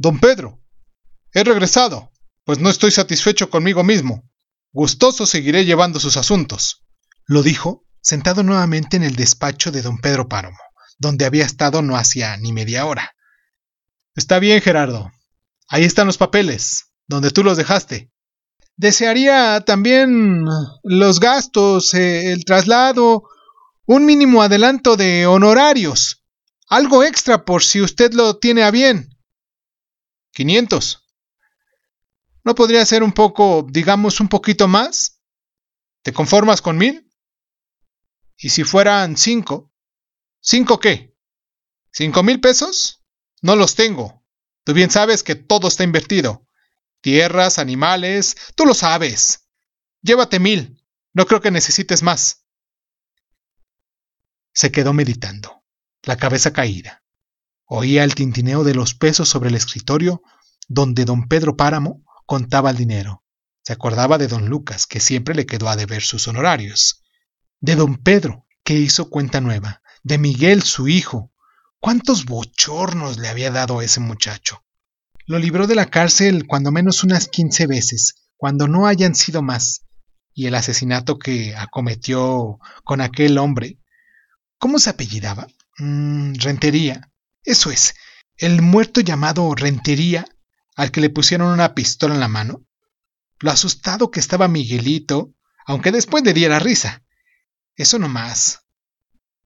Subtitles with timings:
[0.00, 0.60] Don Pedro,
[1.34, 2.12] he regresado,
[2.44, 4.30] pues no estoy satisfecho conmigo mismo.
[4.70, 6.84] Gustoso seguiré llevando sus asuntos,
[7.26, 10.56] lo dijo, sentado nuevamente en el despacho de don Pedro Páramo,
[10.98, 13.16] donde había estado no hacía ni media hora.
[14.14, 15.10] Está bien, Gerardo.
[15.68, 18.12] Ahí están los papeles, donde tú los dejaste.
[18.76, 20.44] Desearía también
[20.84, 23.24] los gastos, eh, el traslado,
[23.84, 26.24] un mínimo adelanto de honorarios.
[26.68, 29.17] Algo extra por si usted lo tiene a bien.
[30.32, 31.04] 500.
[32.44, 35.22] ¿No podría ser un poco, digamos, un poquito más?
[36.02, 37.10] ¿Te conformas con mil?
[38.36, 39.72] ¿Y si fueran cinco?
[40.40, 41.16] ¿Cinco qué?
[41.92, 43.04] ¿Cinco mil pesos?
[43.42, 44.24] No los tengo.
[44.64, 46.46] Tú bien sabes que todo está invertido.
[47.00, 49.48] Tierras, animales, tú lo sabes.
[50.02, 50.84] Llévate mil.
[51.12, 52.46] No creo que necesites más.
[54.52, 55.64] Se quedó meditando,
[56.02, 57.04] la cabeza caída.
[57.70, 60.22] Oía el tintineo de los pesos sobre el escritorio
[60.68, 63.24] donde don Pedro Páramo contaba el dinero.
[63.62, 67.04] Se acordaba de don Lucas, que siempre le quedó a deber sus honorarios.
[67.60, 69.82] De don Pedro, que hizo cuenta nueva.
[70.02, 71.30] De Miguel, su hijo.
[71.78, 74.64] ¿Cuántos bochornos le había dado a ese muchacho?
[75.26, 79.82] Lo libró de la cárcel cuando menos unas quince veces, cuando no hayan sido más.
[80.32, 83.78] Y el asesinato que acometió con aquel hombre.
[84.56, 85.46] ¿Cómo se apellidaba?
[85.78, 87.10] Mm, Rentería.
[87.48, 87.94] Eso es.
[88.36, 90.26] El muerto llamado Rentería,
[90.76, 92.66] al que le pusieron una pistola en la mano.
[93.40, 95.32] Lo asustado que estaba Miguelito,
[95.64, 97.04] aunque después le diera risa.
[97.74, 98.66] Eso no más.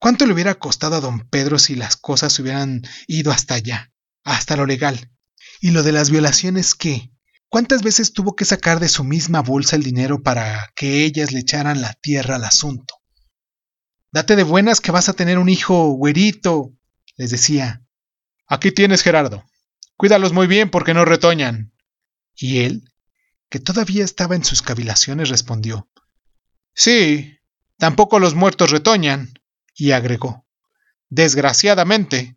[0.00, 3.92] ¿Cuánto le hubiera costado a don Pedro si las cosas hubieran ido hasta allá,
[4.24, 5.12] hasta lo legal?
[5.60, 7.12] ¿Y lo de las violaciones qué?
[7.48, 11.38] ¿Cuántas veces tuvo que sacar de su misma bolsa el dinero para que ellas le
[11.38, 12.96] echaran la tierra al asunto?
[14.10, 16.72] Date de buenas que vas a tener un hijo güerito,
[17.16, 17.81] les decía.
[18.52, 19.46] Aquí tienes, Gerardo.
[19.96, 21.72] Cuídalos muy bien porque no retoñan.
[22.36, 22.92] Y él,
[23.48, 25.88] que todavía estaba en sus cavilaciones, respondió.
[26.74, 27.38] Sí,
[27.78, 29.32] tampoco los muertos retoñan.
[29.74, 30.44] Y agregó.
[31.08, 32.36] Desgraciadamente.